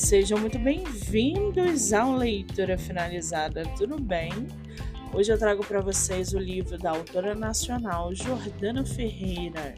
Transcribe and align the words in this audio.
Sejam 0.00 0.38
muito 0.38 0.58
bem-vindos 0.58 1.92
ao 1.92 2.16
Leitura 2.16 2.76
Finalizada, 2.78 3.62
tudo 3.76 4.00
bem? 4.00 4.32
Hoje 5.12 5.30
eu 5.30 5.38
trago 5.38 5.64
para 5.64 5.82
vocês 5.82 6.32
o 6.32 6.38
livro 6.38 6.78
da 6.78 6.90
autora 6.90 7.34
nacional 7.34 8.12
Jordana 8.14 8.84
Ferreira, 8.84 9.74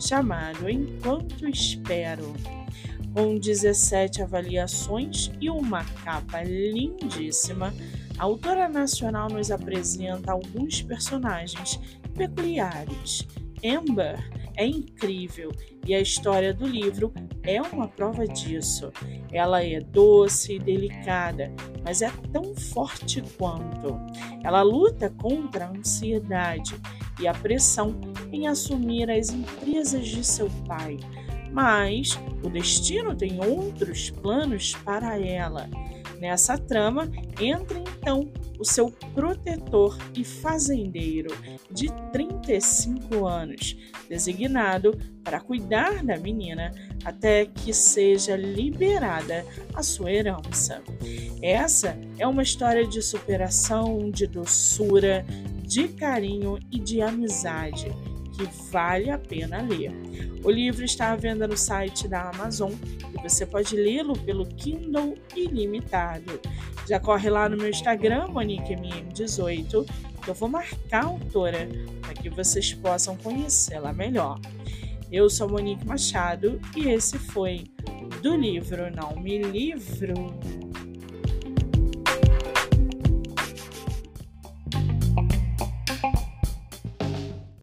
chamado 0.00 0.70
Enquanto 0.70 1.48
Espero, 1.48 2.32
com 3.12 3.36
17 3.36 4.22
avaliações 4.22 5.32
e 5.40 5.50
uma 5.50 5.84
capa 6.04 6.42
lindíssima. 6.44 7.74
A 8.18 8.22
autora 8.22 8.68
nacional 8.68 9.28
nos 9.28 9.50
apresenta 9.50 10.32
alguns 10.32 10.80
personagens 10.80 11.78
peculiares. 12.14 13.26
Amber 13.64 14.16
é 14.56 14.64
incrível 14.64 15.50
e 15.84 15.92
a 15.92 16.00
história 16.00 16.54
do 16.54 16.66
livro 16.66 17.12
é 17.46 17.62
uma 17.62 17.88
prova 17.88 18.26
disso. 18.26 18.92
Ela 19.32 19.62
é 19.62 19.80
doce 19.80 20.54
e 20.54 20.58
delicada, 20.58 21.52
mas 21.84 22.02
é 22.02 22.10
tão 22.32 22.54
forte 22.54 23.22
quanto. 23.38 23.98
Ela 24.42 24.62
luta 24.62 25.10
contra 25.10 25.66
a 25.66 25.70
ansiedade 25.70 26.74
e 27.20 27.26
a 27.26 27.32
pressão 27.32 27.98
em 28.32 28.46
assumir 28.46 29.10
as 29.10 29.30
empresas 29.30 30.06
de 30.06 30.24
seu 30.24 30.50
pai. 30.66 30.98
Mas 31.56 32.20
o 32.42 32.50
destino 32.50 33.16
tem 33.16 33.42
outros 33.42 34.10
planos 34.10 34.74
para 34.84 35.18
ela. 35.18 35.70
Nessa 36.20 36.58
trama 36.58 37.10
entra 37.40 37.78
então 37.78 38.30
o 38.58 38.64
seu 38.64 38.90
protetor 39.14 39.96
e 40.14 40.22
fazendeiro 40.22 41.34
de 41.70 41.90
35 42.12 43.26
anos, 43.26 43.74
designado 44.06 44.98
para 45.24 45.40
cuidar 45.40 46.04
da 46.04 46.18
menina 46.18 46.72
até 47.02 47.46
que 47.46 47.72
seja 47.72 48.36
liberada 48.36 49.42
a 49.72 49.82
sua 49.82 50.12
herança. 50.12 50.82
Essa 51.40 51.98
é 52.18 52.26
uma 52.26 52.42
história 52.42 52.86
de 52.86 53.00
superação, 53.00 54.10
de 54.10 54.26
doçura, 54.26 55.24
de 55.62 55.88
carinho 55.88 56.58
e 56.70 56.78
de 56.78 57.00
amizade 57.00 57.90
que 58.36 58.44
vale 58.70 59.10
a 59.10 59.18
pena 59.18 59.62
ler. 59.62 59.92
O 60.44 60.50
livro 60.50 60.84
está 60.84 61.12
à 61.12 61.16
venda 61.16 61.48
no 61.48 61.56
site 61.56 62.06
da 62.06 62.30
Amazon 62.30 62.72
e 63.12 63.22
você 63.22 63.46
pode 63.46 63.74
lê-lo 63.74 64.16
pelo 64.18 64.46
Kindle 64.46 65.14
ilimitado. 65.34 66.38
Já 66.86 67.00
corre 67.00 67.30
lá 67.30 67.48
no 67.48 67.56
meu 67.56 67.70
Instagram, 67.70 68.28
MoniqueMM18, 68.28 69.86
que 70.22 70.30
eu 70.30 70.34
vou 70.34 70.48
marcar 70.48 71.04
a 71.04 71.06
autora 71.06 71.68
para 72.02 72.14
que 72.14 72.28
vocês 72.28 72.74
possam 72.74 73.16
conhecê-la 73.16 73.92
melhor. 73.92 74.38
Eu 75.10 75.30
sou 75.30 75.48
Monique 75.48 75.86
Machado 75.86 76.60
e 76.76 76.88
esse 76.88 77.18
foi 77.18 77.64
do 78.22 78.36
livro 78.36 78.90
Não 78.94 79.16
Me 79.16 79.38
Livro. 79.38 80.14